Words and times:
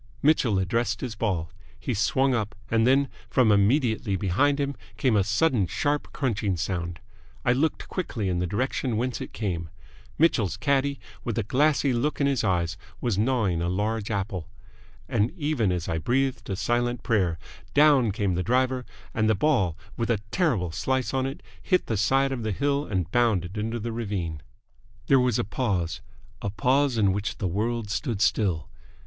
Mitchell 0.23 0.57
addressed 0.57 1.01
his 1.01 1.13
ball. 1.13 1.51
He 1.79 1.93
swung 1.93 2.33
up, 2.33 2.55
and 2.71 2.87
then, 2.87 3.07
from 3.29 3.51
immediately 3.51 4.15
behind 4.15 4.59
him 4.59 4.73
came 4.97 5.15
a 5.15 5.23
sudden 5.23 5.67
sharp 5.67 6.11
crunching 6.11 6.57
sound. 6.57 6.99
I 7.45 7.53
looked 7.53 7.87
quickly 7.87 8.27
in 8.27 8.39
the 8.39 8.47
direction 8.47 8.97
whence 8.97 9.21
it 9.21 9.31
came. 9.31 9.69
Mitchell's 10.17 10.57
caddie, 10.57 10.99
with 11.23 11.37
a 11.37 11.43
glassy 11.43 11.93
look 11.93 12.19
in 12.19 12.25
his 12.25 12.43
eyes, 12.43 12.77
was 12.99 13.19
gnawing 13.19 13.61
a 13.61 13.69
large 13.69 14.09
apple. 14.09 14.49
And 15.07 15.29
even 15.37 15.71
as 15.71 15.87
I 15.87 15.99
breathed 15.99 16.49
a 16.49 16.55
silent 16.55 17.03
prayer, 17.03 17.37
down 17.75 18.11
came 18.11 18.33
the 18.33 18.41
driver, 18.41 18.85
and 19.13 19.29
the 19.29 19.35
ball, 19.35 19.77
with 19.97 20.09
a 20.09 20.17
terrible 20.31 20.71
slice 20.71 21.13
on 21.13 21.27
it, 21.27 21.43
hit 21.61 21.85
the 21.85 21.95
side 21.95 22.31
of 22.31 22.41
the 22.41 22.51
hill 22.51 22.85
and 22.87 23.11
bounded 23.11 23.55
into 23.55 23.77
the 23.79 23.91
ravine. 23.91 24.41
There 25.05 25.19
was 25.19 25.37
a 25.37 25.43
pause 25.43 26.01
a 26.41 26.49
pause 26.49 26.97
in 26.97 27.13
which 27.13 27.37
the 27.37 27.47
world 27.47 27.91
stood 27.91 28.19
still. 28.19 28.67